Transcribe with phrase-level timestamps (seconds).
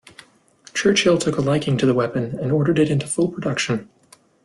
[0.73, 3.87] Churchill took a liking to the weapon and ordered it into full production.